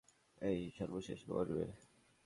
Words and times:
এই 0.41 0.59
সর্বশেষ 0.77 1.19
মরবে। 1.29 1.65